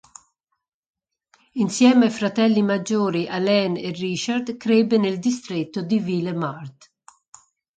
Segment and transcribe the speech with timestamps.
[1.51, 6.75] Insieme ai fratelli maggiori Alain e Richard crebbe nel distretto di Ville-Émard.